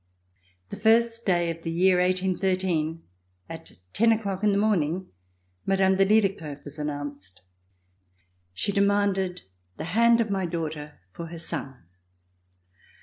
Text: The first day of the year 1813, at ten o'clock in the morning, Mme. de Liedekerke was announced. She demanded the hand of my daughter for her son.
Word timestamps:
The 0.69 0.77
first 0.79 1.27
day 1.27 1.51
of 1.51 1.61
the 1.61 1.69
year 1.69 1.99
1813, 1.99 3.03
at 3.47 3.73
ten 3.93 4.11
o'clock 4.11 4.43
in 4.43 4.51
the 4.51 4.57
morning, 4.57 5.11
Mme. 5.67 5.93
de 5.95 6.03
Liedekerke 6.03 6.65
was 6.65 6.79
announced. 6.79 7.43
She 8.51 8.71
demanded 8.71 9.43
the 9.77 9.83
hand 9.93 10.19
of 10.19 10.31
my 10.31 10.47
daughter 10.47 11.01
for 11.11 11.27
her 11.27 11.37
son. 11.37 11.83